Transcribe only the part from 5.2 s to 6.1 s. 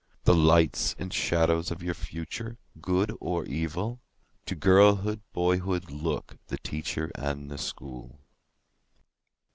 boyhood